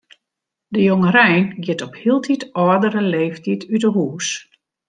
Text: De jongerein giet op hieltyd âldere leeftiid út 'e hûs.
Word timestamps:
De 0.73 0.81
jongerein 0.87 1.47
giet 1.63 1.81
op 1.87 1.93
hieltyd 2.01 2.41
âldere 2.65 3.03
leeftiid 3.15 3.61
út 3.75 3.83
'e 3.87 3.91
hûs. 3.97 4.27